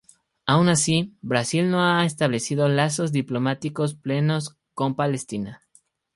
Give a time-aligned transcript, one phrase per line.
[0.47, 5.61] Aun así, Brasil no ha establecido lazos diplomáticos plenos con Palestina.